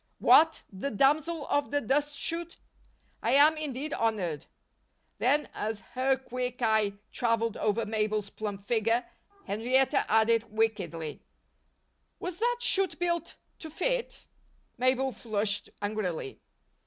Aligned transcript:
"What! 0.17 0.63
The 0.73 0.89
Damsel 0.89 1.45
of 1.45 1.69
the 1.69 1.79
Dust 1.79 2.17
chute! 2.17 2.57
I 3.21 3.33
am 3.33 3.55
indeed 3.55 3.93
honored." 3.93 4.47
Then, 5.19 5.47
as 5.53 5.81
her 5.93 6.17
quick 6.17 6.63
eye 6.63 6.93
traveled 7.11 7.55
over 7.57 7.85
Mabel's 7.85 8.31
plump 8.31 8.63
figure, 8.63 9.05
Henrietta 9.45 10.09
added 10.09 10.51
wickedly: 10.51 11.21
"Was 12.19 12.39
that 12.39 12.57
chute 12.61 12.97
built 12.97 13.35
to 13.59 13.69
fit?" 13.69 14.25
Mabel 14.75 15.11
flushed 15.11 15.69
angrily. 15.83 16.41